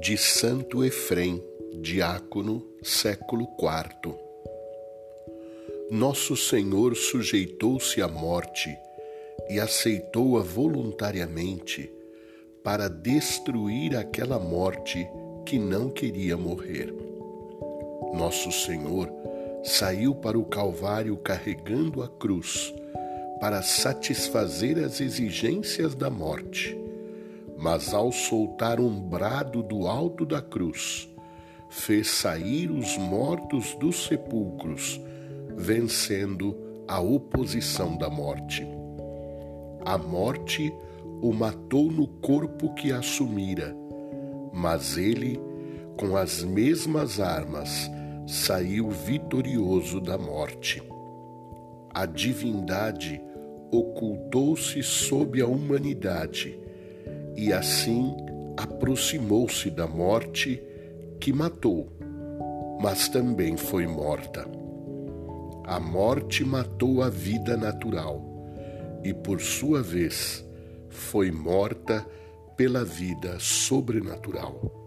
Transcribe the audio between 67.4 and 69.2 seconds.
natural e,